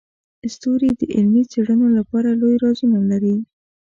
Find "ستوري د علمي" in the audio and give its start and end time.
0.53-1.43